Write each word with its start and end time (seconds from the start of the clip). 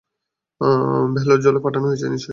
Valour 1.15 1.39
জেলে 1.39 1.59
পাঠানো 1.65 1.85
হয়েছে 1.87 2.07
নিশ্চয়ই। 2.07 2.29